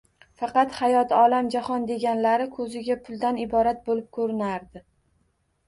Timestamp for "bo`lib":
3.93-4.03